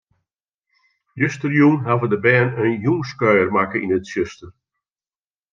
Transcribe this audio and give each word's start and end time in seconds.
Justerjûn 1.19 1.77
hawwe 1.87 2.07
de 2.11 2.19
bern 2.25 2.49
in 2.65 2.81
jûnskuier 2.83 3.47
makke 3.53 3.77
yn 3.83 3.95
it 3.97 4.03
tsjuster. 4.07 4.49